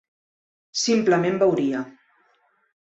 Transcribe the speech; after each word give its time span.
Simplement 0.85 1.39
veuria. 1.45 1.87